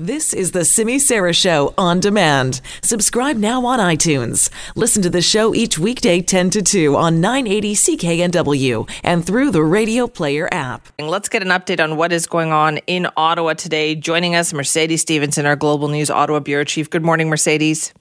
[0.00, 2.62] This is the Simi Sara Show on demand.
[2.82, 4.48] Subscribe now on iTunes.
[4.74, 9.62] Listen to the show each weekday 10 to 2 on 980 CKNW and through the
[9.62, 10.88] Radio Player app.
[10.98, 13.94] Let's get an update on what is going on in Ottawa today.
[13.94, 16.88] Joining us, Mercedes Stephenson, our Global News Ottawa Bureau Chief.
[16.88, 17.92] Good morning, Mercedes.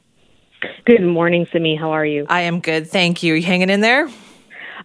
[0.86, 1.76] Good morning, Simi.
[1.76, 2.26] How are you?
[2.30, 2.88] I am good.
[2.88, 3.34] Thank you.
[3.34, 4.08] Are you hanging in there?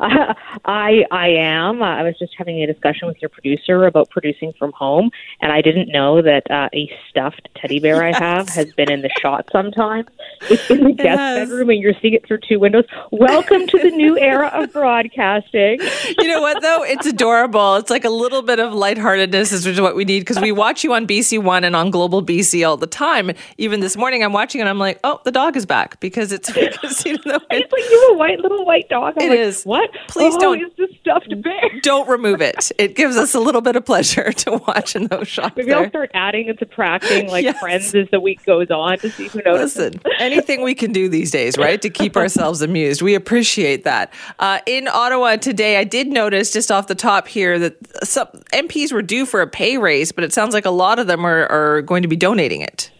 [0.00, 0.34] Uh,
[0.64, 1.82] I I am.
[1.82, 5.60] I was just having a discussion with your producer about producing from home, and I
[5.60, 8.16] didn't know that uh, a stuffed teddy bear yes.
[8.16, 10.08] I have has been in the shot sometimes.
[10.50, 12.84] It's in the guest bedroom, and you're seeing it through two windows.
[13.10, 15.80] Welcome to the new era of broadcasting.
[16.18, 16.82] You know what though?
[16.84, 17.76] It's adorable.
[17.76, 20.92] It's like a little bit of lightheartedness is what we need because we watch you
[20.92, 23.32] on BC One and on Global BC all the time.
[23.58, 26.50] Even this morning, I'm watching and I'm like, oh, the dog is back because it's
[26.50, 29.14] because you know it's like you a white little white dog.
[29.18, 29.64] I'm it like, is.
[29.64, 29.83] What?
[30.08, 30.60] Please oh, don't.
[30.60, 31.80] It's the stuffed bear.
[31.82, 32.70] Don't remove it.
[32.78, 35.56] It gives us a little bit of pleasure to watch in those shots.
[35.56, 35.78] Maybe there.
[35.78, 37.58] I'll start adding and subtracting like yes.
[37.58, 39.94] friends as the week goes on to see who notices.
[39.94, 43.02] Listen, anything we can do these days, right, to keep ourselves amused.
[43.02, 44.12] We appreciate that.
[44.38, 48.92] Uh, in Ottawa today, I did notice just off the top here that some MPs
[48.92, 51.46] were due for a pay raise, but it sounds like a lot of them are,
[51.46, 52.90] are going to be donating it.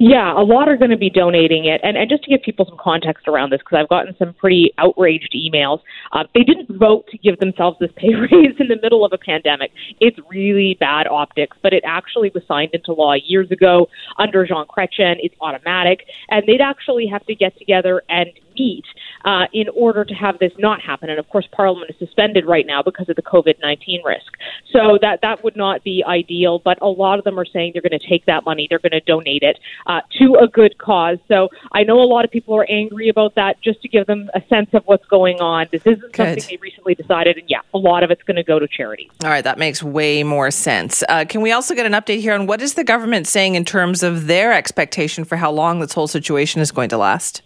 [0.00, 1.80] Yeah, a lot are going to be donating it.
[1.82, 4.72] And, and just to give people some context around this, because I've gotten some pretty
[4.78, 5.80] outraged emails,
[6.12, 9.18] uh, they didn't vote to give themselves this pay raise in the middle of a
[9.18, 9.72] pandemic.
[10.00, 13.88] It's really bad optics, but it actually was signed into law years ago
[14.18, 15.16] under Jean Chrétien.
[15.18, 16.04] It's automatic.
[16.30, 18.84] And they'd actually have to get together and meet
[19.24, 21.10] uh, in order to have this not happen.
[21.10, 24.32] And of course, Parliament is suspended right now because of the COVID 19 risk.
[24.72, 26.58] So that, that would not be ideal.
[26.58, 28.92] But a lot of them are saying they're going to take that money, they're going
[28.92, 31.18] to donate it uh, to a good cause.
[31.28, 33.60] So I know a lot of people are angry about that.
[33.62, 36.16] Just to give them a sense of what's going on, this isn't good.
[36.16, 37.36] something they recently decided.
[37.38, 39.10] And yeah, a lot of it's going to go to charities.
[39.24, 41.02] All right, that makes way more sense.
[41.08, 43.64] Uh, can we also get an update here on what is the government saying in
[43.64, 47.42] terms of their expectation for how long this whole situation is going to last?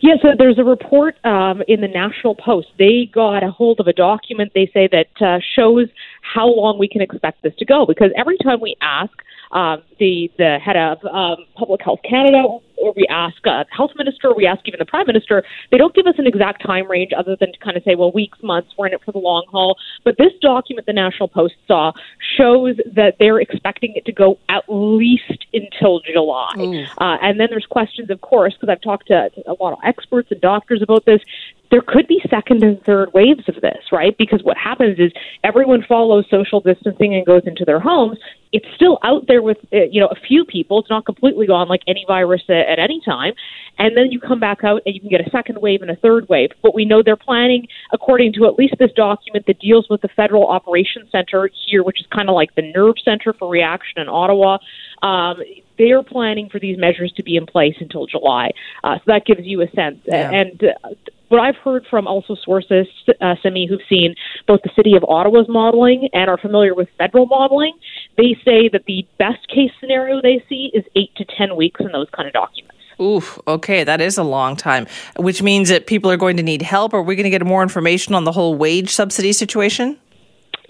[0.00, 2.68] Yeah, so there's a report um, in the National Post.
[2.78, 5.88] They got a hold of a document they say that uh, shows
[6.22, 7.84] how long we can expect this to go.
[7.86, 9.12] Because every time we ask
[9.52, 12.42] um, the the head of um, Public Health Canada,
[12.80, 16.06] or we ask a health minister, we ask even the prime minister, they don't give
[16.06, 18.86] us an exact time range other than to kind of say, well, weeks, months, we're
[18.86, 19.76] in it for the long haul.
[20.04, 21.92] But this document the National Post saw
[22.36, 26.52] shows that they're expecting it to go at least until July.
[26.56, 26.88] Mm.
[26.98, 30.30] Uh, and then there's questions, of course, because I've talked to a lot of experts
[30.30, 31.20] and doctors about this
[31.70, 34.16] there could be second and third waves of this, right?
[34.18, 35.12] Because what happens is
[35.44, 38.18] everyone follows social distancing and goes into their homes.
[38.52, 40.80] It's still out there with uh, you know a few people.
[40.80, 43.34] It's not completely gone like any virus at, any time.
[43.78, 45.96] And then you come back out and you can get a second wave and a
[45.96, 46.50] third wave.
[46.62, 50.08] But we know they're planning, according to at least this document that deals with the
[50.08, 54.08] Federal Operations Center here, which is kind of like the nerve center for reaction in
[54.08, 54.58] Ottawa.
[55.02, 55.36] Um,
[55.78, 58.50] they are planning for these measures to be in place until July.
[58.84, 59.98] Uh, so that gives you a sense.
[60.06, 60.30] Yeah.
[60.30, 60.88] And uh,
[61.30, 62.86] what I've heard from also sources,
[63.20, 64.14] uh, Simi, who've seen
[64.46, 67.72] both the city of Ottawa's modeling and are familiar with federal modeling,
[68.16, 71.92] they say that the best case scenario they see is eight to 10 weeks in
[71.92, 72.76] those kind of documents.
[73.00, 76.60] Oof, okay, that is a long time, which means that people are going to need
[76.60, 76.92] help.
[76.92, 79.98] Are we going to get more information on the whole wage subsidy situation?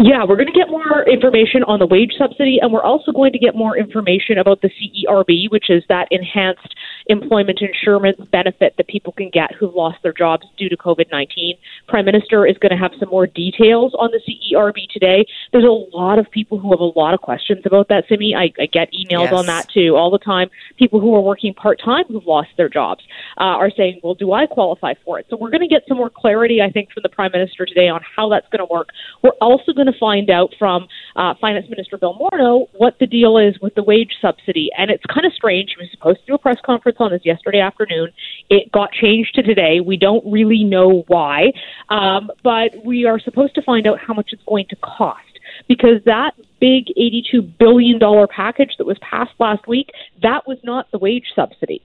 [0.02, 3.32] Yeah, we're going to get more information on the wage subsidy, and we're also going
[3.32, 6.74] to get more information about the CERB, which is that enhanced
[7.08, 11.54] employment insurance benefit that people can get who've lost their jobs due to COVID 19.
[11.86, 15.26] Prime Minister is going to have some more details on the CERB today.
[15.52, 18.34] There's a lot of people who have a lot of questions about that, Simi.
[18.34, 19.32] I, I get emails yes.
[19.34, 20.48] on that too all the time.
[20.78, 23.02] People who are working part time who've lost their jobs
[23.36, 25.26] uh, are saying, well, do I qualify for it?
[25.28, 27.88] So we're going to get some more clarity, I think, from the Prime Minister today
[27.88, 28.88] on how that's going to work.
[29.22, 30.86] We're also going to to find out from
[31.16, 34.70] uh, Finance Minister Bill Morneau what the deal is with the wage subsidy.
[34.76, 35.74] And it's kind of strange.
[35.76, 38.08] He was supposed to do a press conference on this yesterday afternoon.
[38.48, 39.80] It got changed to today.
[39.80, 41.52] We don't really know why,
[41.88, 45.20] um, but we are supposed to find out how much it's going to cost
[45.68, 49.90] because that big $82 billion package that was passed last week,
[50.22, 51.82] that was not the wage subsidy.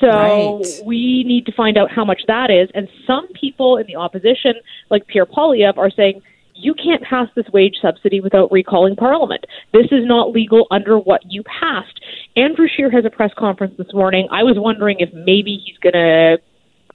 [0.00, 0.64] So right.
[0.84, 2.68] we need to find out how much that is.
[2.74, 4.54] And some people in the opposition,
[4.90, 6.22] like Pierre Poilievre, are saying
[6.56, 9.44] you can't pass this wage subsidy without recalling Parliament.
[9.72, 12.00] This is not legal under what you passed.
[12.36, 14.28] Andrew Scheer has a press conference this morning.
[14.30, 16.38] I was wondering if maybe he's going to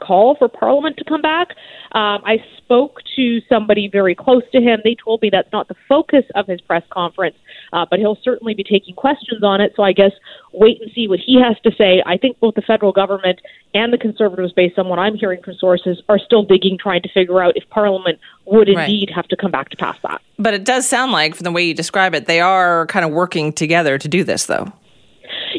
[0.01, 1.49] call for Parliament to come back.
[1.93, 4.79] Um, I spoke to somebody very close to him.
[4.83, 7.35] They told me that's not the focus of his press conference,
[7.73, 9.73] uh, but he'll certainly be taking questions on it.
[9.75, 10.11] So I guess
[10.53, 12.01] wait and see what he has to say.
[12.05, 13.39] I think both the federal government
[13.73, 17.09] and the Conservatives, based on what I'm hearing from sources, are still digging, trying to
[17.09, 19.15] figure out if Parliament would indeed right.
[19.15, 20.21] have to come back to pass that.
[20.37, 23.11] But it does sound like, from the way you describe it, they are kind of
[23.11, 24.71] working together to do this, though.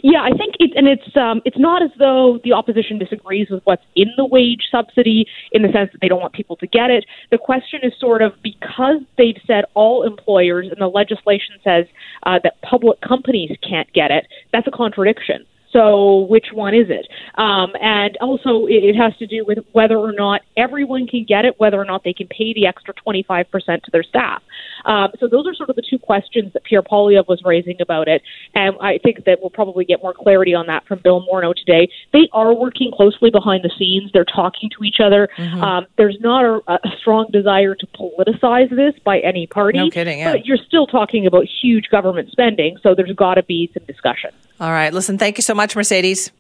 [0.03, 3.63] Yeah, I think it, and it's um, it's not as though the opposition disagrees with
[3.65, 6.91] what's in the wage subsidy in the sense that they don't want people to get
[6.91, 7.05] it.
[7.31, 11.87] The question is sort of because they've said all employers, and the legislation says
[12.25, 14.27] uh, that public companies can't get it.
[14.53, 15.47] That's a contradiction.
[15.73, 17.09] So which one is it?
[17.37, 21.45] Um, and also, it, it has to do with whether or not everyone can get
[21.45, 24.43] it, whether or not they can pay the extra 25% to their staff.
[24.85, 28.09] Um, so those are sort of the two questions that Pierre Poilievre was raising about
[28.09, 28.23] it.
[28.55, 31.89] And I think that we'll probably get more clarity on that from Bill Morneau today.
[32.13, 34.11] They are working closely behind the scenes.
[34.13, 35.29] They're talking to each other.
[35.37, 35.63] Mm-hmm.
[35.63, 39.79] Um, there's not a, a, strong desire to politicize this by any party.
[39.79, 40.33] No kidding, yeah.
[40.33, 44.31] But you're still talking about huge government spending, so there's got to be some discussion.
[44.62, 44.94] All right.
[44.94, 46.31] Listen, thank you so much, Mercedes.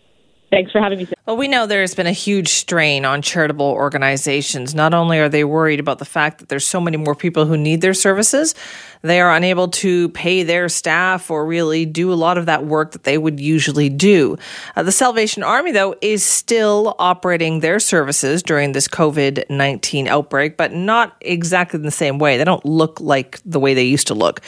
[0.48, 1.08] Thanks for having me.
[1.26, 4.76] Well, we know there's been a huge strain on charitable organizations.
[4.76, 7.56] Not only are they worried about the fact that there's so many more people who
[7.56, 8.54] need their services,
[9.00, 12.92] they are unable to pay their staff or really do a lot of that work
[12.92, 14.36] that they would usually do.
[14.76, 20.56] Uh, the Salvation Army, though, is still operating their services during this COVID 19 outbreak,
[20.56, 22.36] but not exactly in the same way.
[22.36, 24.42] They don't look like the way they used to look.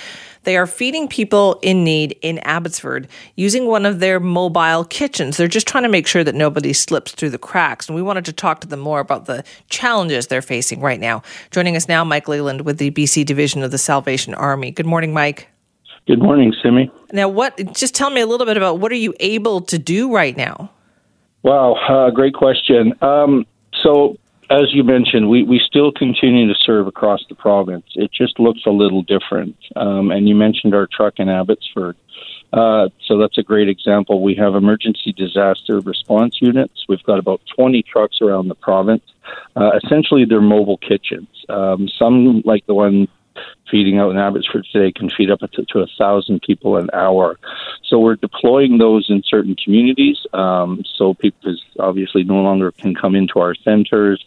[0.45, 5.37] They are feeding people in need in Abbotsford using one of their mobile kitchens.
[5.37, 7.89] They're just trying to make sure that nobody slips through the cracks.
[7.89, 11.23] And we wanted to talk to them more about the challenges they're facing right now.
[11.51, 14.71] Joining us now, Mike Leland with the BC Division of the Salvation Army.
[14.71, 15.49] Good morning, Mike.
[16.07, 16.91] Good morning, Simi.
[17.13, 17.57] Now, what?
[17.73, 20.71] Just tell me a little bit about what are you able to do right now?
[21.43, 22.93] Wow, uh, great question.
[23.03, 23.47] Um,
[23.83, 24.17] so
[24.51, 27.87] as you mentioned, we, we still continue to serve across the province.
[27.95, 29.57] It just looks a little different.
[29.77, 31.97] Um, and you mentioned our truck in Abbotsford.
[32.53, 34.23] Uh, so that's a great example.
[34.23, 36.85] We have emergency disaster response units.
[36.89, 39.03] We've got about 20 trucks around the province.
[39.57, 41.29] Uh, essentially, they're mobile kitchens.
[41.49, 43.09] Um, some, like the one
[43.71, 47.39] feeding out in Abbotsford today can feed up to, to a thousand people an hour.
[47.83, 50.19] So we're deploying those in certain communities.
[50.33, 54.25] Um, so people obviously no longer can come into our centers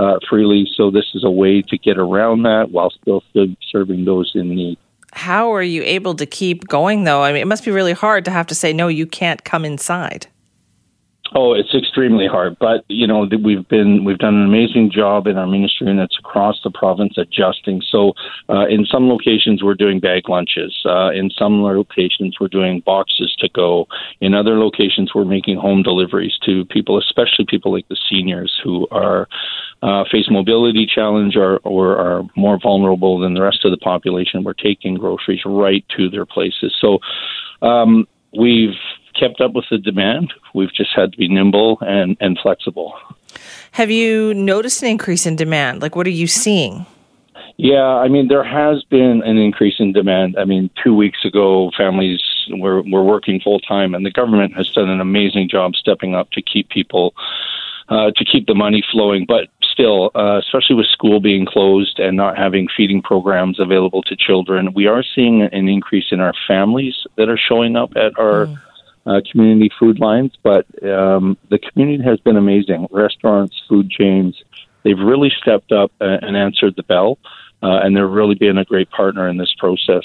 [0.00, 0.66] uh, freely.
[0.74, 3.22] So this is a way to get around that while still
[3.70, 4.78] serving those in need.
[5.12, 7.22] How are you able to keep going though?
[7.22, 8.88] I mean, it must be really hard to have to say no.
[8.88, 10.26] You can't come inside.
[11.32, 15.38] Oh, it's extremely hard, but you know we've been we've done an amazing job in
[15.38, 17.82] our ministry units across the province adjusting.
[17.88, 18.14] So,
[18.48, 20.76] uh, in some locations we're doing bag lunches.
[20.84, 23.86] Uh, in some locations we're doing boxes to go.
[24.20, 28.88] In other locations we're making home deliveries to people, especially people like the seniors who
[28.90, 29.28] are
[29.82, 34.42] uh, face mobility challenge or, or are more vulnerable than the rest of the population.
[34.42, 36.74] We're taking groceries right to their places.
[36.80, 36.98] So.
[37.62, 38.76] Um, we've
[39.20, 40.32] kept up with the demand.
[40.54, 42.94] We've just had to be nimble and, and flexible.
[43.72, 45.82] Have you noticed an increase in demand?
[45.82, 46.86] Like, what are you seeing?
[47.56, 50.36] Yeah, I mean, there has been an increase in demand.
[50.38, 54.68] I mean, two weeks ago, families were, were working full time, and the government has
[54.70, 57.14] done an amazing job stepping up to keep people,
[57.90, 59.26] uh, to keep the money flowing.
[59.26, 64.16] But still, uh, especially with school being closed and not having feeding programs available to
[64.16, 68.46] children, we are seeing an increase in our families that are showing up at our.
[68.46, 68.58] Mm
[69.06, 72.86] uh, community food lines, but um, the community has been amazing.
[72.90, 74.42] Restaurants, food chains,
[74.82, 77.18] they've really stepped up and answered the bell.
[77.62, 80.04] Uh, and they're really being a great partner in this process.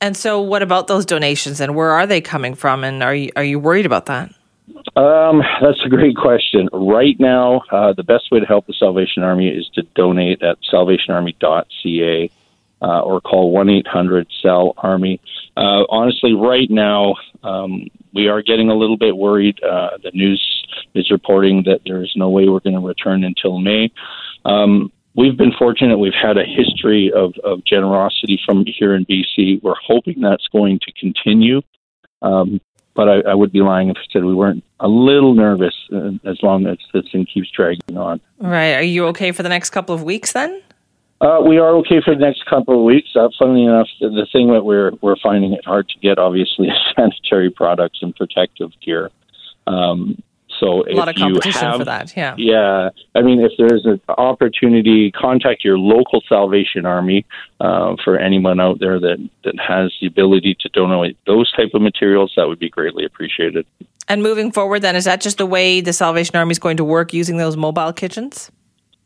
[0.00, 1.60] And so, what about those donations?
[1.60, 2.84] And where are they coming from?
[2.84, 4.32] And are you are you worried about that?
[4.94, 6.68] Um, that's a great question.
[6.72, 10.58] Right now, uh, the best way to help the Salvation Army is to donate at
[10.72, 12.30] salvationarmy.ca
[12.82, 15.20] uh, or call one eight hundred Sal Army.
[15.56, 19.62] Uh, honestly, right now, um, we are getting a little bit worried.
[19.62, 20.40] Uh, the news
[20.94, 23.90] is reporting that there is no way we're going to return until May.
[24.44, 25.98] Um, we've been fortunate.
[25.98, 29.62] We've had a history of, of generosity from here in BC.
[29.62, 31.62] We're hoping that's going to continue.
[32.20, 32.60] Um,
[32.94, 36.10] but I, I, would be lying if I said we weren't a little nervous uh,
[36.24, 38.20] as long as this thing keeps dragging on.
[38.38, 38.74] Right.
[38.74, 40.62] Are you okay for the next couple of weeks then?
[41.22, 43.10] Uh, we are okay for the next couple of weeks.
[43.14, 46.66] Uh, funnily enough, the, the thing that we're we're finding it hard to get, obviously,
[46.68, 49.10] is sanitary products and protective gear.
[49.68, 50.20] Um,
[50.58, 52.16] so a lot of competition have, for that.
[52.16, 52.34] Yeah.
[52.36, 52.90] Yeah.
[53.14, 57.24] I mean, if there's an opportunity, contact your local Salvation Army
[57.60, 61.82] uh, for anyone out there that that has the ability to donate those type of
[61.82, 62.32] materials.
[62.36, 63.64] That would be greatly appreciated.
[64.08, 66.84] And moving forward, then, is that just the way the Salvation Army is going to
[66.84, 68.50] work using those mobile kitchens?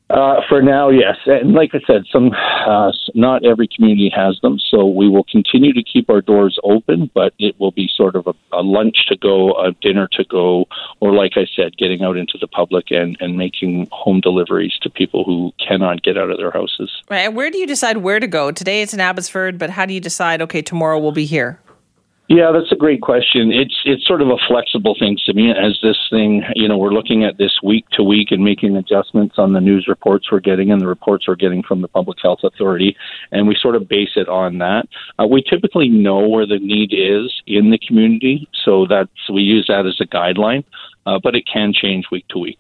[0.09, 1.17] Uh, for now, yes.
[1.27, 5.73] And like I said, some uh, not every community has them, so we will continue
[5.73, 9.17] to keep our doors open, but it will be sort of a, a lunch to
[9.17, 10.67] go, a dinner to go,
[11.01, 14.91] or like I said, getting out into the public and, and making home deliveries to
[14.91, 16.91] people who cannot get out of their houses.
[17.11, 17.33] Right.
[17.33, 18.53] Where do you decide where to go?
[18.53, 21.59] Today it's in Abbotsford, but how do you decide, okay, tomorrow we'll be here?
[22.29, 23.53] Yeah, that's a great question.
[23.53, 27.23] It's it's sort of a flexible thing, Simeon, as this thing, you know, we're looking
[27.23, 30.81] at this week to week and making adjustments on the news reports we're getting and
[30.81, 32.97] the reports we're getting from the Public Health Authority,
[33.31, 34.89] and we sort of base it on that.
[35.21, 39.67] Uh, we typically know where the need is in the community, so that's we use
[39.69, 40.65] that as a guideline,
[41.07, 42.59] uh, but it can change week to week.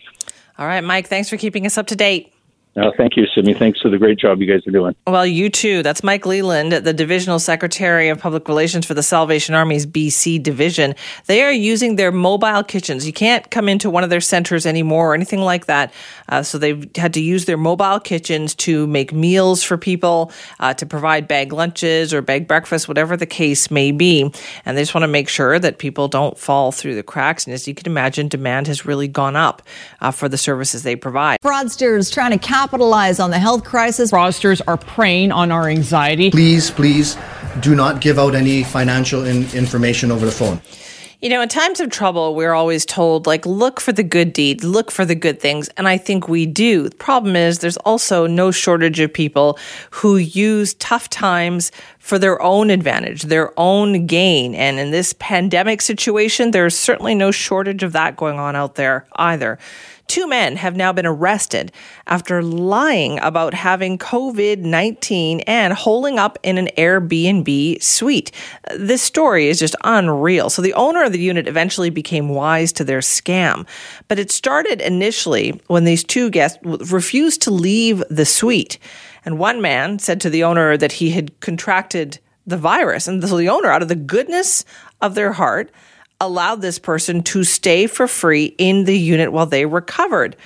[0.58, 2.32] All right, Mike, thanks for keeping us up to date.
[2.76, 3.54] Uh, thank you, Sydney.
[3.54, 4.94] Thanks for the great job you guys are doing.
[5.06, 5.82] Well, you too.
[5.82, 10.94] That's Mike Leland, the Divisional Secretary of Public Relations for the Salvation Army's BC Division.
[11.24, 13.06] They are using their mobile kitchens.
[13.06, 15.90] You can't come into one of their centers anymore or anything like that.
[16.28, 20.30] Uh, so they've had to use their mobile kitchens to make meals for people,
[20.60, 24.30] uh, to provide bag lunches or bag breakfast, whatever the case may be.
[24.66, 27.46] And they just want to make sure that people don't fall through the cracks.
[27.46, 29.62] And as you can imagine, demand has really gone up
[30.02, 31.38] uh, for the services they provide.
[31.40, 34.10] Fraudsters trying to cap capitalize on the health crisis.
[34.10, 36.32] Fraudsters are preying on our anxiety.
[36.32, 37.16] Please, please
[37.60, 40.60] do not give out any financial in- information over the phone.
[41.22, 44.64] You know, in times of trouble, we're always told, like, look for the good deed,
[44.64, 45.68] look for the good things.
[45.76, 46.88] And I think we do.
[46.88, 49.58] The problem is there's also no shortage of people
[49.90, 51.70] who use tough times
[52.00, 54.56] for their own advantage, their own gain.
[54.56, 59.06] And in this pandemic situation, there's certainly no shortage of that going on out there
[59.14, 59.58] either.
[60.06, 61.72] Two men have now been arrested
[62.06, 68.30] after lying about having COVID 19 and holding up in an Airbnb suite.
[68.76, 70.48] This story is just unreal.
[70.48, 73.66] So, the owner of the unit eventually became wise to their scam,
[74.08, 78.78] but it started initially when these two guests refused to leave the suite.
[79.24, 83.08] And one man said to the owner that he had contracted the virus.
[83.08, 84.64] And so the owner, out of the goodness
[85.00, 85.70] of their heart,
[86.20, 90.36] allowed this person to stay for free in the unit while they recovered.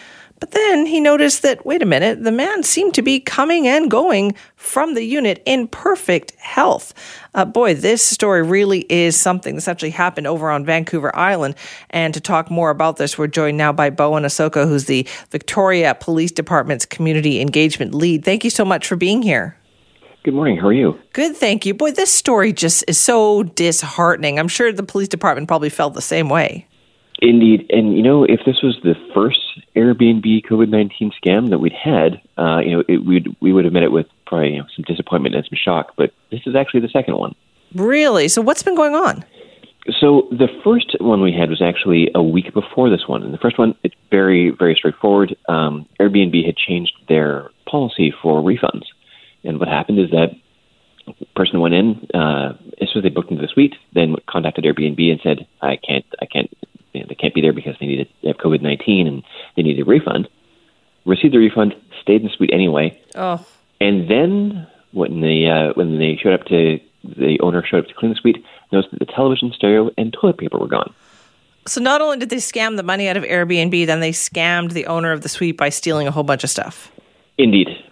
[0.40, 3.90] But then he noticed that, wait a minute, the man seemed to be coming and
[3.90, 6.94] going from the unit in perfect health.
[7.34, 11.56] Uh, boy, this story really is something that's actually happened over on Vancouver Island.
[11.90, 15.94] And to talk more about this, we're joined now by Bowen Osoko, who's the Victoria
[15.94, 18.24] Police Department's Community Engagement Lead.
[18.24, 19.58] Thank you so much for being here.
[20.22, 20.58] Good morning.
[20.58, 20.98] How are you?
[21.14, 21.72] Good, thank you.
[21.72, 24.38] Boy, this story just is so disheartening.
[24.38, 26.66] I'm sure the police department probably felt the same way.
[27.22, 27.66] Indeed.
[27.70, 29.40] And, you know, if this was the first
[29.74, 33.72] Airbnb COVID 19 scam that we'd had, uh, you know, it, we'd, we would have
[33.72, 35.94] met it with probably you know, some disappointment and some shock.
[35.96, 37.34] But this is actually the second one.
[37.74, 38.28] Really?
[38.28, 39.24] So, what's been going on?
[40.00, 43.22] So, the first one we had was actually a week before this one.
[43.22, 45.34] And the first one, it's very, very straightforward.
[45.48, 48.84] Um, Airbnb had changed their policy for refunds.
[49.44, 50.30] And what happened is that
[51.34, 55.10] person went in uh, as soon as they booked into the suite, then contacted Airbnb
[55.10, 56.50] and said, "I can't, I can't,
[56.92, 59.22] you know, they can't be there because they need to have COVID nineteen and
[59.56, 60.28] they need a refund."
[61.06, 63.00] Received the refund, stayed in the suite anyway.
[63.14, 63.44] Oh.
[63.80, 67.94] And then when they uh, when they showed up to the owner showed up to
[67.94, 70.92] clean the suite, noticed that the television, stereo, and toilet paper were gone.
[71.66, 74.86] So not only did they scam the money out of Airbnb, then they scammed the
[74.86, 76.92] owner of the suite by stealing a whole bunch of stuff.
[77.38, 77.89] Indeed, indeed.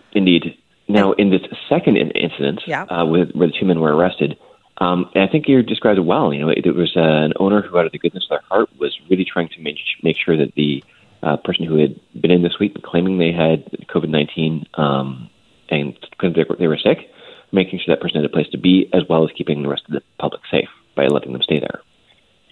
[0.98, 2.82] Now, in this second incident, yeah.
[2.84, 4.36] uh, with, where the two men were arrested,
[4.78, 6.32] um, and I think you described it well.
[6.32, 8.48] You know, it, it was uh, an owner who, out of the goodness of their
[8.48, 10.84] heart, was really trying to make make sure that the
[11.22, 15.30] uh, person who had been in the suite claiming they had COVID nineteen um,
[15.70, 17.10] and they were, they were sick,
[17.52, 19.82] making sure that person had a place to be, as well as keeping the rest
[19.88, 21.80] of the public safe by letting them stay there.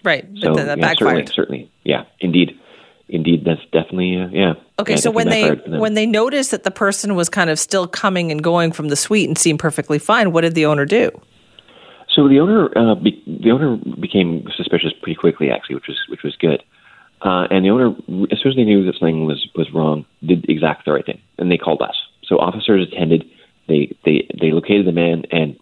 [0.03, 0.25] Right.
[0.41, 2.59] So that yeah, certainly, certainly, yeah, indeed
[3.09, 4.53] indeed that's definitely uh, yeah.
[4.79, 7.87] Okay yeah, so when they when they noticed that the person was kind of still
[7.87, 11.11] coming and going from the suite and seemed perfectly fine what did the owner do?
[12.13, 16.23] So the owner uh, be, the owner became suspicious pretty quickly actually which was which
[16.23, 16.63] was good.
[17.21, 17.89] Uh, and the owner
[18.31, 21.21] as soon as they knew that something was was wrong did exactly the right thing
[21.37, 21.95] and they called us.
[22.25, 23.25] So officers attended
[23.67, 25.57] they they they located the man and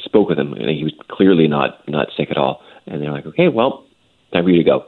[0.00, 0.52] spoke with him.
[0.54, 2.62] And he was clearly not not sick at all.
[2.86, 3.86] And they're like okay well
[4.32, 4.84] time for you to go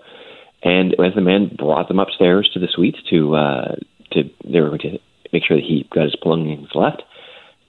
[0.62, 3.74] and as the man brought them upstairs to the suite to uh,
[4.12, 4.98] to they were going to
[5.32, 7.02] make sure that he got his belongings left,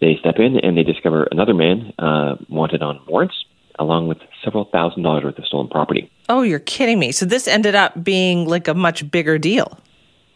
[0.01, 3.35] they step in and they discover another man uh, wanted on warrants,
[3.79, 6.11] along with several thousand dollars worth of stolen property.
[6.29, 7.11] Oh, you're kidding me!
[7.11, 9.79] So this ended up being like a much bigger deal.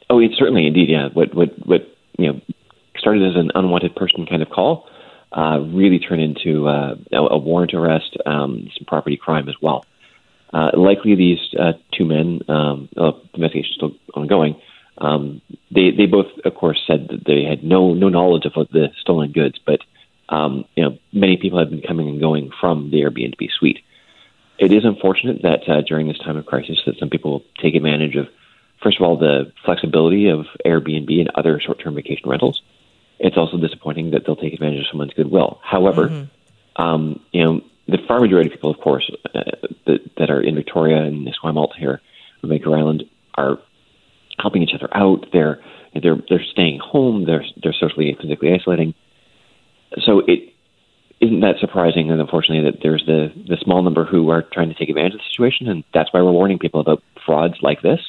[0.10, 1.10] Oh, it certainly indeed, yeah.
[1.14, 1.82] What what what
[2.18, 2.42] you know
[2.98, 4.90] started as an unwanted person kind of call,
[5.32, 9.86] uh, really turned into uh, a, a warrant arrest, um, some property crime as well.
[10.54, 14.56] Uh, likely, these uh, two men, um, uh, the investigation is still ongoing.
[14.98, 18.88] Um, they they both, of course, said that they had no no knowledge of the
[19.00, 19.82] stolen goods, but
[20.30, 23.80] um, you know many people have been coming and going from the Airbnb suite.
[24.58, 28.16] It is unfortunate that uh, during this time of crisis, that some people take advantage
[28.16, 28.27] of,
[28.82, 32.63] first of all, the flexibility of Airbnb and other short-term vacation rentals.
[33.20, 35.60] It's also disappointing that they'll take advantage of someone's goodwill.
[35.63, 36.82] However, mm-hmm.
[36.82, 39.41] um, you know the far majority of people, of course, uh,
[39.86, 42.01] that, that are in Victoria and Esquimalt here,
[42.44, 43.03] Vancouver Island,
[43.36, 43.60] are
[44.39, 45.25] helping each other out.
[45.32, 45.60] They're
[45.94, 47.25] they're they're staying home.
[47.25, 48.94] They're they're socially and physically isolating.
[50.06, 50.53] So it
[51.20, 54.75] isn't that surprising, and unfortunately, that there's the the small number who are trying to
[54.75, 58.00] take advantage of the situation, and that's why we're warning people about frauds like this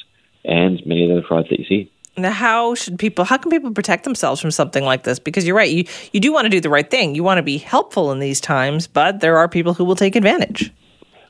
[0.44, 1.90] and many of the frauds that you see.
[2.24, 3.24] How should people?
[3.24, 5.18] How can people protect themselves from something like this?
[5.18, 7.14] Because you're right, you you do want to do the right thing.
[7.14, 10.16] You want to be helpful in these times, but there are people who will take
[10.16, 10.72] advantage.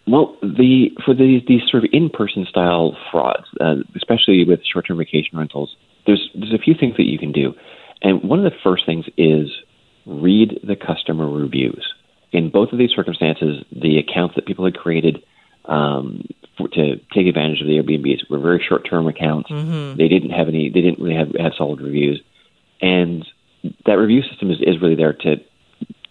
[0.07, 5.37] Well, the for these these sort of in-person style frauds, uh, especially with short-term vacation
[5.37, 5.77] rentals,
[6.07, 7.55] there's there's a few things that you can do,
[8.03, 9.51] and one of the first things is
[10.07, 11.93] read the customer reviews.
[12.33, 15.23] In both of these circumstances, the accounts that people had created
[15.67, 16.27] um,
[16.59, 19.49] for, to take advantage of the Airbnbs were very short-term accounts.
[19.49, 19.97] Mm-hmm.
[19.97, 20.69] They didn't have any.
[20.69, 22.21] They didn't really have, have solid reviews,
[22.83, 23.27] and
[23.87, 25.41] that review system is, is really there to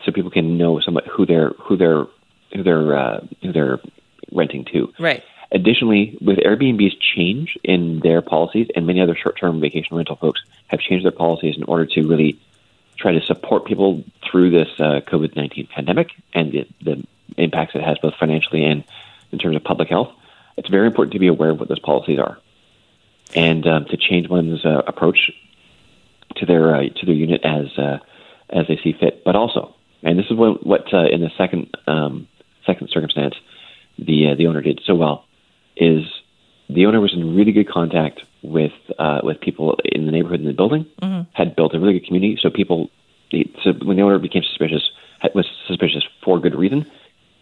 [0.03, 2.05] so people can know somebody who they're who they're
[2.55, 3.79] who they're uh, who they're
[4.31, 4.93] renting to.
[4.97, 5.23] Right.
[5.51, 10.81] Additionally, with Airbnb's change in their policies, and many other short-term vacation rental folks have
[10.81, 12.39] changed their policies in order to really
[12.97, 17.83] try to support people through this uh, COVID nineteen pandemic and the, the impacts it
[17.83, 18.83] has both financially and
[19.31, 20.11] in terms of public health.
[20.57, 22.37] It's very important to be aware of what those policies are,
[23.35, 25.31] and um, to change one's uh, approach
[26.37, 27.99] to their uh, to their unit as uh,
[28.49, 29.23] as they see fit.
[29.23, 32.27] But also, and this is what, what uh, in the second um,
[32.65, 33.35] second circumstance
[33.97, 35.25] the uh, the owner did so well
[35.75, 36.03] is
[36.69, 40.45] the owner was in really good contact with uh, with people in the neighborhood in
[40.45, 41.29] the building, mm-hmm.
[41.33, 42.37] had built a really good community.
[42.41, 42.89] So people,
[43.63, 44.89] so when the owner became suspicious,
[45.33, 46.85] was suspicious for good reason,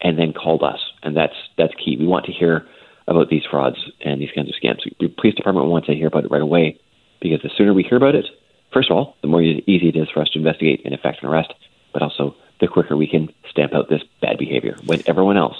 [0.00, 1.96] and then called us, and that's that's key.
[1.96, 2.66] We want to hear
[3.08, 4.80] about these frauds and these kinds of scams.
[4.98, 6.80] The police department wants to hear about it right away
[7.20, 8.26] because the sooner we hear about it,
[8.72, 11.28] first of all, the more easy it is for us to investigate and effect an
[11.28, 11.52] arrest,
[11.92, 15.56] but also the quicker we can stamp out this bad behavior when everyone else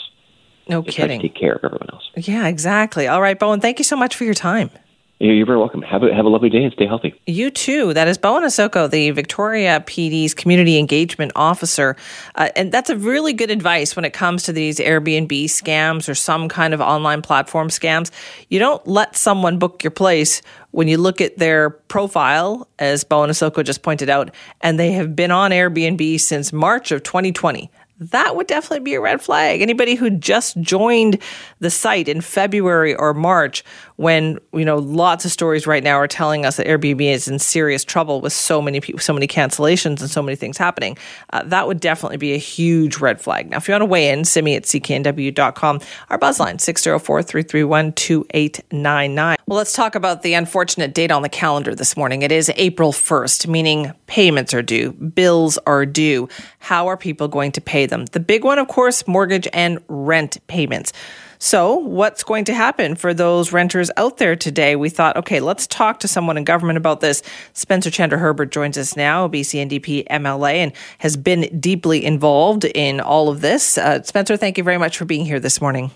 [0.68, 2.10] no kidding take care of everyone else.
[2.16, 3.06] Yeah, exactly.
[3.06, 4.70] All right, Bowen, thank you so much for your time.
[5.18, 5.80] You're very welcome.
[5.80, 7.18] Have a, have a lovely day and stay healthy.
[7.26, 7.94] You too.
[7.94, 11.96] That is Bowen Osoko, the Victoria PD's community engagement officer.
[12.34, 16.14] Uh, and that's a really good advice when it comes to these Airbnb scams or
[16.14, 18.10] some kind of online platform scams.
[18.50, 23.30] You don't let someone book your place when you look at their profile, as Bowen
[23.30, 28.36] Osoko just pointed out, and they have been on Airbnb since March of 2020 that
[28.36, 29.62] would definitely be a red flag.
[29.62, 31.18] Anybody who just joined
[31.60, 33.64] the site in February or March,
[33.96, 37.38] when you know lots of stories right now are telling us that Airbnb is in
[37.38, 40.98] serious trouble with so many people, so many cancellations and so many things happening,
[41.32, 43.50] uh, that would definitely be a huge red flag.
[43.50, 45.80] Now, if you want to weigh in, simi at cknw.com.
[46.10, 49.36] Our buzzline 604-331-2899.
[49.46, 52.22] Well, let's talk about the unfortunate date on the calendar this morning.
[52.22, 56.28] It is April 1st, meaning payments are due, bills are due.
[56.58, 58.06] How are people going to pay them?
[58.06, 60.92] The big one, of course, mortgage and rent payments.
[61.38, 64.74] So, what's going to happen for those renters out there today?
[64.74, 67.22] We thought, okay, let's talk to someone in government about this.
[67.52, 73.00] Spencer Chandra Herbert joins us now, BC NDP MLA, and has been deeply involved in
[73.00, 73.76] all of this.
[73.76, 75.90] Uh, Spencer, thank you very much for being here this morning.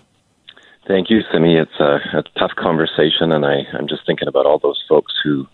[0.87, 1.57] Thank you, Simi.
[1.57, 5.47] It's a, a tough conversation, and I, I'm just thinking about all those folks who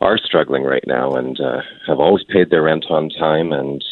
[0.00, 3.82] are struggling right now and uh, have always paid their rent on time, and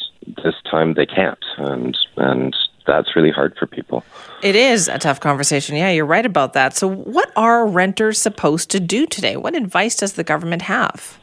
[0.43, 2.57] this time they can't, and and
[2.87, 4.05] that's really hard for people.
[4.43, 5.77] It is a tough conversation.
[5.77, 6.77] Yeah, you're right about that.
[6.77, 9.37] So, what are renters supposed to do today?
[9.37, 11.19] What advice does the government have?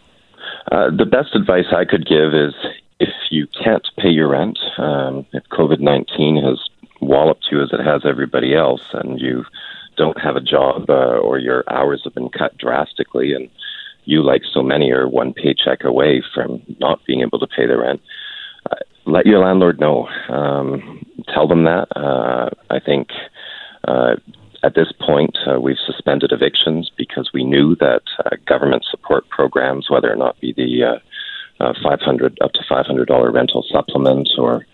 [0.72, 2.54] Uh, the best advice I could give is
[3.00, 6.60] if you can't pay your rent, um, if COVID 19 has
[7.02, 9.46] walloped you as it has everybody else, and you
[9.98, 13.50] don't have a job uh, or your hours have been cut drastically, and
[14.06, 17.78] you, like so many, are one paycheck away from not being able to pay the
[17.78, 18.02] rent,
[19.06, 20.08] let your landlord know.
[20.30, 21.88] Um, tell them that.
[21.96, 23.10] Uh, I think
[23.88, 24.16] uh,
[24.64, 29.90] at this point uh, we've suspended evictions because we knew that uh, government support programs,
[29.90, 34.66] whether or not be the uh, uh, 500 up to $500 rental supplement or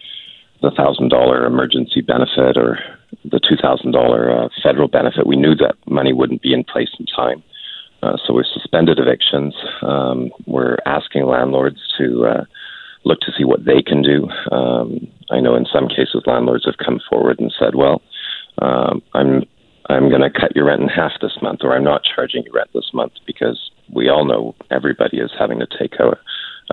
[0.61, 2.79] the thousand dollar emergency benefit or
[3.23, 6.89] the two thousand dollar uh, federal benefit, we knew that money wouldn't be in place
[6.99, 7.43] in time.
[8.01, 9.53] Uh, so we've suspended evictions.
[9.81, 12.45] Um, we're asking landlords to uh,
[13.05, 14.27] look to see what they can do.
[14.51, 18.01] Um, I know in some cases landlords have come forward and said, "Well,
[18.61, 19.43] um, I'm
[19.89, 22.51] I'm going to cut your rent in half this month, or I'm not charging you
[22.51, 26.17] rent this month," because we all know everybody is having to take a,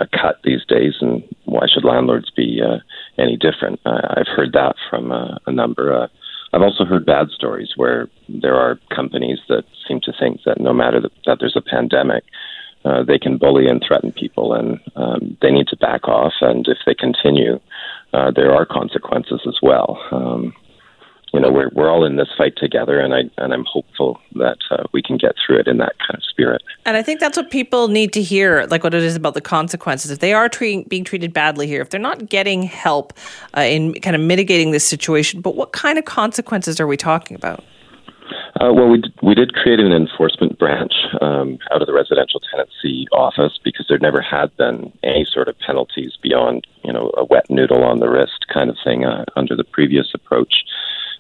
[0.00, 2.78] a cut these days, and why should landlords be uh,
[3.18, 3.80] any different?
[3.84, 5.94] I, I've heard that from uh, a number.
[5.94, 6.08] Uh,
[6.54, 10.72] I've also heard bad stories where there are companies that seem to think that no
[10.74, 12.24] matter the, that there's a pandemic,
[12.84, 16.32] uh, they can bully and threaten people, and um, they need to back off.
[16.40, 17.60] And if they continue,
[18.12, 20.00] uh, there are consequences as well.
[20.10, 20.54] Um,
[21.32, 24.58] you know, we're we're all in this fight together, and I and I'm hopeful that
[24.70, 26.62] uh, we can get through it in that kind of spirit.
[26.84, 29.40] And I think that's what people need to hear, like what it is about the
[29.40, 30.10] consequences.
[30.10, 33.14] If they are treating, being treated badly here, if they're not getting help
[33.56, 37.34] uh, in kind of mitigating this situation, but what kind of consequences are we talking
[37.34, 37.64] about?
[38.62, 42.38] Uh, well, we d- we did create an enforcement branch um, out of the residential
[42.38, 47.24] tenancy office because there never had been any sort of penalties beyond you know a
[47.24, 50.62] wet noodle on the wrist kind of thing uh, under the previous approach.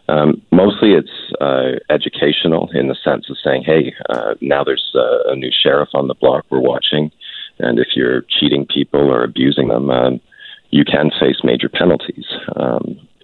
[0.08, 5.32] Um, mostly it's uh, educational in the sense of saying, hey, uh, now there's uh,
[5.32, 7.10] a new sheriff on the block we're watching,
[7.58, 10.20] and if you're cheating people or abusing them, um,
[10.70, 12.26] you can face major penalties.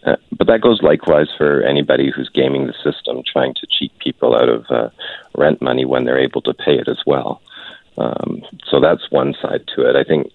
[0.06, 4.34] Uh, but that goes likewise for anybody who's gaming the system, trying to cheat people
[4.34, 4.88] out of uh,
[5.36, 7.40] rent money when they're able to pay it as well.
[7.96, 9.96] Um, so that's one side to it.
[9.96, 10.30] I think,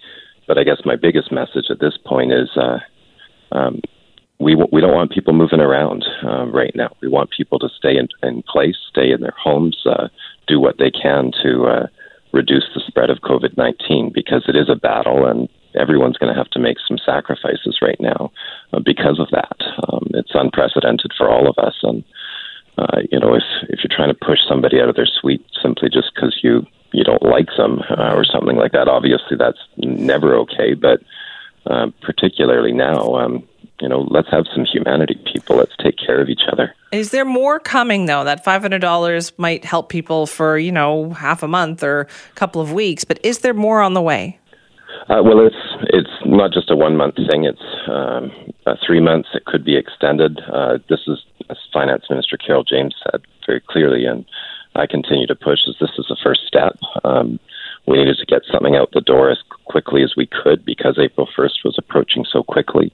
[0.47, 2.79] but I guess my biggest message at this point is uh,
[3.53, 3.81] um,
[4.39, 6.93] we we don't want people moving around um, right now.
[7.01, 10.09] We want people to stay in, in place, stay in their homes, uh,
[10.47, 11.87] do what they can to uh,
[12.33, 16.37] reduce the spread of COVID nineteen because it is a battle and everyone's going to
[16.37, 18.31] have to make some sacrifices right now
[18.73, 19.57] uh, because of that.
[19.89, 22.03] Um, it's unprecedented for all of us, and
[22.77, 25.89] uh, you know if if you're trying to push somebody out of their suite simply
[25.89, 30.35] just because you you don't like them uh, or something like that, obviously that's never
[30.35, 30.73] okay.
[30.73, 31.01] But
[31.65, 33.15] uh, particularly now.
[33.15, 33.47] Um,
[33.81, 35.57] you know, let's have some humanity, people.
[35.57, 36.73] Let's take care of each other.
[36.91, 38.23] Is there more coming though?
[38.23, 42.35] That five hundred dollars might help people for you know half a month or a
[42.35, 44.39] couple of weeks, but is there more on the way?
[45.09, 45.55] Uh, well, it's
[45.89, 47.43] it's not just a one month thing.
[47.43, 48.31] It's um,
[48.85, 49.29] three months.
[49.33, 50.39] It could be extended.
[50.51, 54.25] Uh, this is, as Finance Minister Carole James said very clearly, and
[54.75, 55.59] I continue to push.
[55.67, 56.77] Is this is the first step.
[57.03, 57.39] Um,
[57.85, 61.27] we needed to get something out the door as quickly as we could because April
[61.37, 62.93] 1st was approaching so quickly.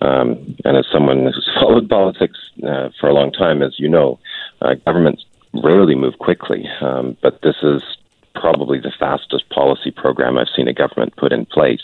[0.00, 4.18] Um, and as someone who's followed politics uh, for a long time, as you know,
[4.62, 5.24] uh, governments
[5.62, 6.66] rarely move quickly.
[6.80, 7.82] Um, but this is
[8.34, 11.82] probably the fastest policy program I've seen a government put in place.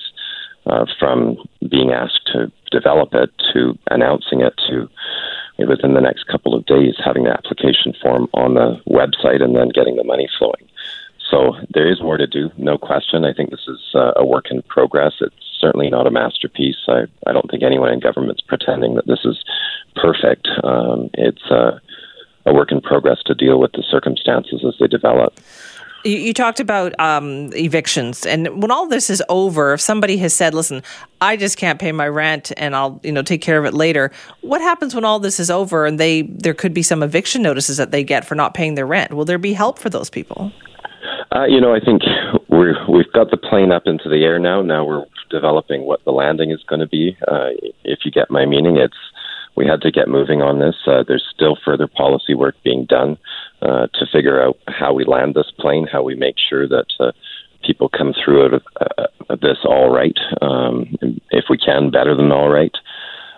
[0.66, 1.38] Uh, from
[1.70, 4.87] being asked to develop it to announcing it to
[5.66, 9.70] within the next couple of days having the application form on the website and then
[9.70, 10.68] getting the money flowing.
[11.30, 13.24] So there is more to do, no question.
[13.24, 15.14] I think this is uh, a work in progress.
[15.20, 16.76] It's certainly not a masterpiece.
[16.87, 19.42] I, I don't think anyone in government's pretending that this is
[19.96, 20.48] perfect.
[20.64, 21.78] Um, it's uh,
[22.46, 25.34] a work in progress to deal with the circumstances as they develop.
[26.08, 30.32] You, you talked about um, evictions, and when all this is over, if somebody has
[30.32, 30.82] said, "Listen,
[31.20, 34.10] I just can't pay my rent, and I'll you know take care of it later,"
[34.40, 37.76] what happens when all this is over and they there could be some eviction notices
[37.76, 39.12] that they get for not paying their rent?
[39.12, 40.50] Will there be help for those people?
[41.30, 42.00] Uh, you know, I think
[42.48, 44.62] we're we've got the plane up into the air now.
[44.62, 47.18] Now we're developing what the landing is going to be.
[47.28, 47.50] Uh,
[47.84, 48.96] if you get my meaning, it's
[49.56, 50.76] we had to get moving on this.
[50.86, 53.18] Uh, there's still further policy work being done
[53.62, 57.12] uh, to figure out how we land this plane, how we make sure that uh,
[57.64, 60.96] people come through it, uh, this all right, um,
[61.30, 62.74] if we can, better than all right.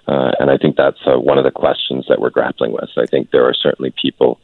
[0.07, 2.91] Uh, and I think that's uh, one of the questions that we're grappling with.
[2.97, 4.41] I think there are certainly people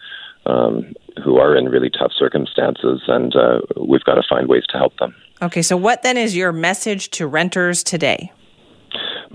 [0.46, 4.78] um, who are in really tough circumstances, and uh, we've got to find ways to
[4.78, 5.14] help them.
[5.42, 8.32] Okay, so what then is your message to renters today?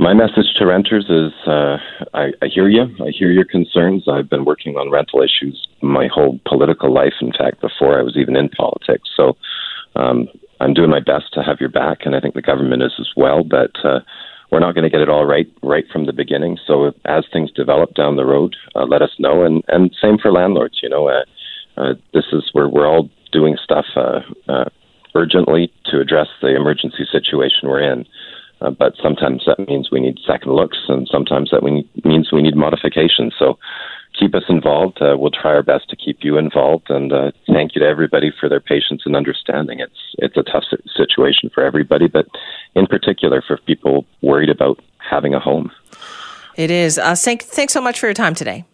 [0.02, 1.78] My message to renters is uh,
[2.16, 2.86] I, I hear you.
[3.06, 4.08] I hear your concerns.
[4.12, 8.18] I've been working on rental issues my whole political life, in fact, before I was
[8.18, 9.08] even in politics.
[9.16, 9.38] So
[9.96, 10.28] um,
[10.60, 13.10] I'm doing my best to have your back, and I think the government is as
[13.16, 13.44] well.
[13.44, 14.00] But uh,
[14.52, 16.58] we're not going to get it all right right from the beginning.
[16.66, 19.46] So as things develop down the road, uh, let us know.
[19.46, 20.80] And and same for landlords.
[20.82, 21.26] You know, uh,
[21.78, 24.66] uh, this is where we're all doing stuff uh, uh,
[25.14, 28.04] urgently to address the emergency situation we're in.
[28.62, 32.32] Uh, but sometimes that means we need second looks, and sometimes that we need, means
[32.32, 33.34] we need modifications.
[33.38, 33.58] So
[34.18, 35.02] keep us involved.
[35.02, 38.32] Uh, we'll try our best to keep you involved, and uh, thank you to everybody
[38.40, 39.80] for their patience and understanding.
[39.80, 40.64] It's it's a tough
[40.96, 42.28] situation for everybody, but
[42.76, 45.72] in particular for people worried about having a home.
[46.58, 46.98] It is.
[46.98, 48.66] Uh, thank, thanks so much for your time today.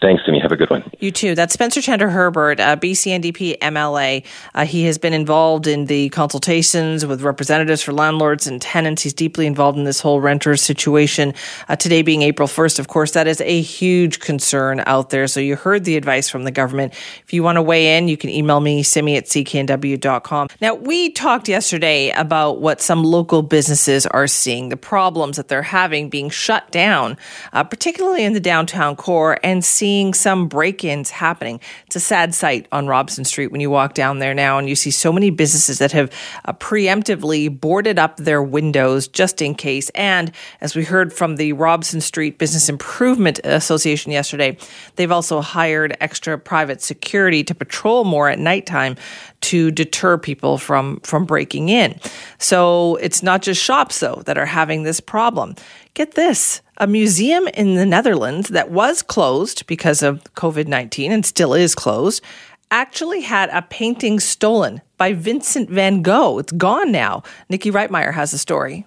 [0.00, 0.40] Thanks, Simi.
[0.40, 0.84] Have a good one.
[1.00, 1.34] You too.
[1.34, 4.24] That's Spencer Chandra Herbert, uh, BC MLA.
[4.54, 9.02] Uh, he has been involved in the consultations with representatives for landlords and tenants.
[9.02, 11.32] He's deeply involved in this whole renter situation.
[11.68, 15.26] Uh, today being April 1st, of course, that is a huge concern out there.
[15.26, 16.92] So you heard the advice from the government.
[17.24, 20.48] If you want to weigh in, you can email me, simi at cknw.com.
[20.60, 25.62] Now, we talked yesterday about what some local businesses are seeing, the problems that they're
[25.62, 27.16] having being shut down,
[27.54, 31.60] uh, particularly in the downtown core, and seeing seeing some break ins happening.
[31.86, 34.74] It's a sad sight on Robson Street when you walk down there now and you
[34.74, 36.10] see so many businesses that have
[36.44, 39.88] uh, preemptively boarded up their windows just in case.
[39.90, 44.58] And as we heard from the Robson Street Business Improvement Association yesterday,
[44.96, 48.96] they've also hired extra private security to patrol more at nighttime
[49.42, 52.00] to deter people from from breaking in.
[52.38, 55.54] So it's not just shops though that are having this problem.
[55.96, 56.60] Get this.
[56.76, 62.22] A museum in the Netherlands that was closed because of COVID-19 and still is closed
[62.70, 66.38] actually had a painting stolen by Vincent van Gogh.
[66.38, 67.22] It's gone now.
[67.48, 68.84] Nikki Reitmeyer has a story.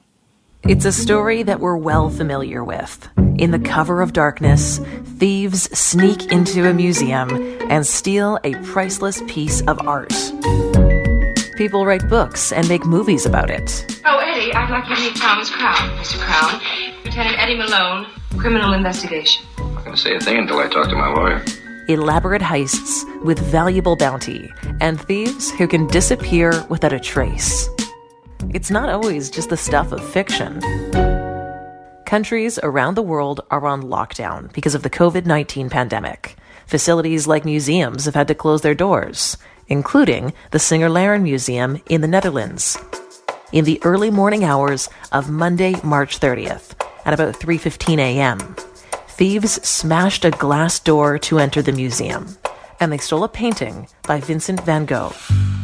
[0.68, 3.10] It's a story that we're well familiar with.
[3.40, 4.78] In the cover of darkness,
[5.18, 7.32] thieves sneak into a museum
[7.72, 10.14] and steal a priceless piece of art.
[11.60, 14.00] People write books and make movies about it.
[14.06, 15.76] Oh, Eddie, I'd like you to meet Thomas Crown.
[16.00, 16.18] Mr.
[16.18, 16.62] Crown,
[17.04, 19.46] Lieutenant Eddie Malone, criminal investigation.
[19.58, 21.44] I'm not going to say a thing until I talk to my lawyer.
[21.90, 27.68] Elaborate heists with valuable bounty and thieves who can disappear without a trace.
[28.54, 30.62] It's not always just the stuff of fiction.
[32.06, 36.38] Countries around the world are on lockdown because of the COVID 19 pandemic.
[36.68, 39.38] Facilities like museums have had to close their doors,
[39.70, 42.78] including the Singer Laren Museum in the Netherlands.
[43.52, 46.74] In the early morning hours of Monday, March 30th,
[47.06, 48.56] at about 3:15 a.m.,
[49.08, 52.38] thieves smashed a glass door to enter the museum,
[52.80, 55.14] and they stole a painting by Vincent van Gogh.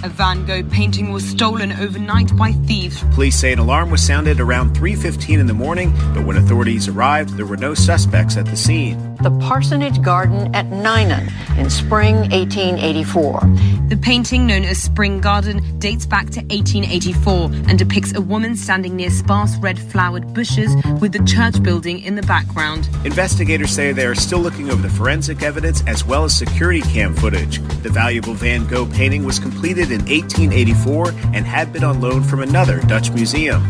[0.04, 3.04] A Van Gogh painting was stolen overnight by thieves.
[3.13, 7.38] Police say an alarm was sounded around 3:15 in the morning, but when authorities arrived,
[7.38, 9.15] there were no suspects at the scene.
[9.21, 13.39] The Parsonage Garden at Nuenen in spring 1884.
[13.88, 18.95] The painting, known as Spring Garden, dates back to 1884 and depicts a woman standing
[18.95, 22.89] near sparse red flowered bushes with the church building in the background.
[23.06, 27.15] Investigators say they are still looking over the forensic evidence as well as security cam
[27.15, 27.62] footage.
[27.84, 32.41] The valuable Van Gogh painting was completed in 1884 and had been on loan from
[32.41, 33.62] another Dutch museum.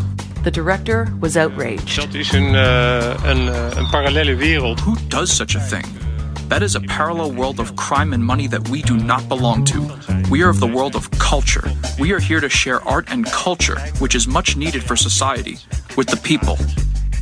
[0.42, 1.96] The director was outraged.
[1.96, 4.80] Dat is een, eh, een, eh, een parallele wereld.
[4.80, 5.84] Who does such a thing?
[6.48, 9.80] That is a parallel world of crime and money that we do not belong to.
[10.30, 11.70] We are of the world of culture.
[11.98, 15.58] We are here to share art and culture, which is much needed for society,
[15.96, 16.56] with the people.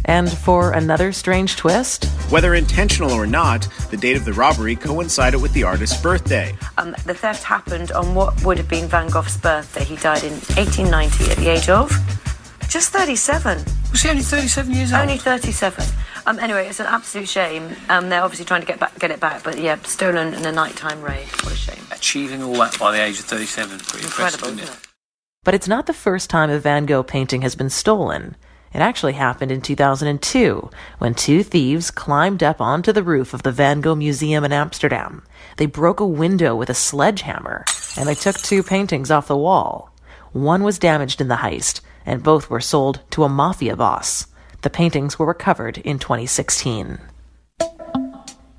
[0.06, 2.04] And for another strange twist?
[2.30, 6.54] Whether intentional or not, the date of the robbery coincided with the artist's birthday.
[6.76, 9.84] Um, the theft happened on what would have been Van Gogh's birthday.
[9.84, 11.90] He died in 1890 at the age of
[12.68, 13.64] just 37.
[13.92, 15.02] Was he only 37 years old?
[15.02, 15.84] Only 37.
[16.26, 17.68] Um, anyway, it's an absolute shame.
[17.88, 20.52] Um, they're obviously trying to get back, get it back, but yeah, stolen in a
[20.52, 21.26] nighttime raid.
[21.42, 21.84] What a shame.
[21.92, 23.78] Achieving all that by the age of 37.
[23.78, 24.78] Pretty Incredible, impressive, isn't isn't it?
[24.78, 24.88] it?
[25.44, 28.34] But it's not the first time a Van Gogh painting has been stolen.
[28.74, 33.52] It actually happened in 2002 when two thieves climbed up onto the roof of the
[33.52, 35.22] Van Gogh Museum in Amsterdam.
[35.58, 37.64] They broke a window with a sledgehammer
[37.96, 39.94] and they took two paintings off the wall.
[40.32, 44.26] One was damaged in the heist and both were sold to a mafia boss.
[44.62, 46.98] The paintings were recovered in 2016.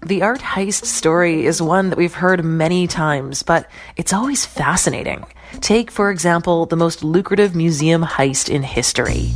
[0.06, 5.26] The art heist story is one that we've heard many times, but it's always fascinating.
[5.60, 9.32] Take, for example, the most lucrative museum heist in history.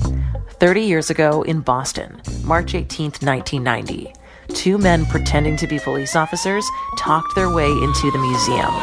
[0.60, 4.14] 30 years ago in Boston, March 18, 1990,
[4.50, 6.66] two men pretending to be police officers
[6.98, 8.74] talked their way into the museum.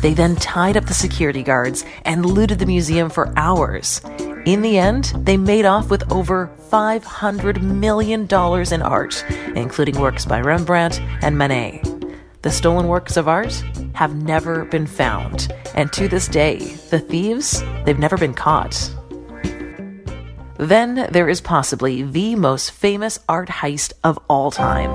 [0.00, 4.00] They then tied up the security guards and looted the museum for hours.
[4.46, 10.40] In the end, they made off with over $500 million in art, including works by
[10.40, 11.91] Rembrandt and Manet.
[12.42, 13.52] The stolen works of art
[13.94, 16.58] have never been found, and to this day,
[16.90, 18.92] the thieves, they've never been caught.
[20.58, 24.90] Then there is possibly the most famous art heist of all time.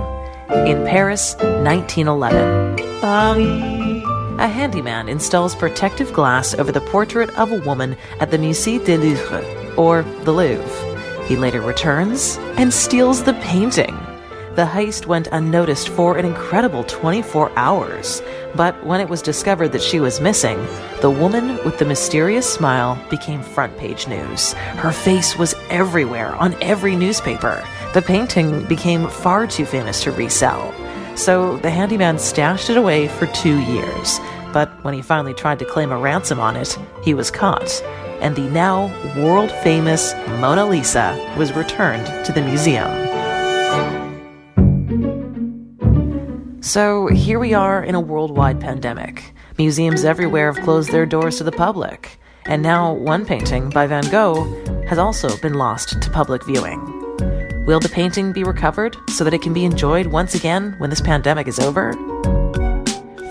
[0.67, 2.99] In Paris, 1911.
[2.99, 3.77] Paris.
[4.39, 8.97] A handyman installs protective glass over the portrait of a woman at the Musée du
[8.97, 11.25] Louvre, or the Louvre.
[11.25, 13.97] He later returns and steals the painting.
[14.57, 18.23] The heist went unnoticed for an incredible 24 hours,
[18.55, 20.57] but when it was discovered that she was missing,
[20.99, 24.53] the woman with the mysterious smile became front page news.
[24.53, 27.63] Her face was everywhere on every newspaper.
[27.93, 30.73] The painting became far too famous to resell.
[31.15, 34.19] So the handyman stashed it away for two years.
[34.53, 37.79] But when he finally tried to claim a ransom on it, he was caught.
[38.21, 38.87] And the now
[39.21, 43.06] world famous Mona Lisa was returned to the museum.
[46.67, 49.33] So here we are in a worldwide pandemic.
[49.57, 52.19] Museums everywhere have closed their doors to the public.
[52.45, 54.43] And now one painting by Van Gogh
[54.85, 56.83] has also been lost to public viewing.
[57.65, 60.99] Will the painting be recovered so that it can be enjoyed once again when this
[60.99, 61.93] pandemic is over?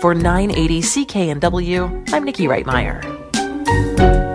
[0.01, 4.26] For 980 CKNW, I'm Nikki Reitmeyer.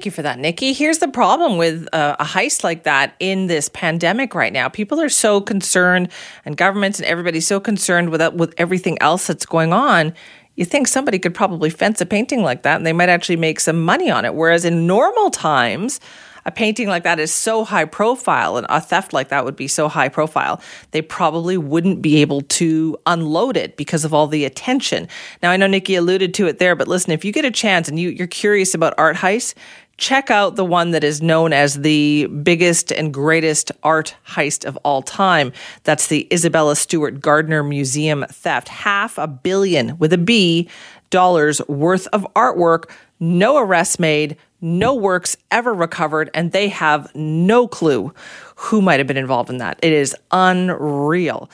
[0.00, 0.72] Thank you for that, Nikki.
[0.72, 4.70] Here's the problem with uh, a heist like that in this pandemic right now.
[4.70, 6.10] People are so concerned,
[6.46, 10.14] and governments and everybody's so concerned with with everything else that's going on.
[10.56, 13.60] You think somebody could probably fence a painting like that, and they might actually make
[13.60, 14.34] some money on it.
[14.34, 16.00] Whereas in normal times,
[16.46, 19.68] a painting like that is so high profile and a theft like that would be
[19.68, 20.60] so high profile,
[20.92, 25.08] they probably wouldn't be able to unload it because of all the attention.
[25.42, 27.88] Now, I know Nikki alluded to it there, but listen, if you get a chance
[27.88, 29.54] and you, you're curious about art heists,
[30.00, 34.76] check out the one that is known as the biggest and greatest art heist of
[34.78, 35.52] all time.
[35.84, 38.68] That's the Isabella Stewart Gardner Museum theft.
[38.68, 40.68] Half a billion with a B
[41.10, 47.68] dollars worth of artwork, no arrests made, no works ever recovered, and they have no
[47.68, 48.12] clue
[48.56, 49.78] who might have been involved in that.
[49.82, 51.48] It is unreal.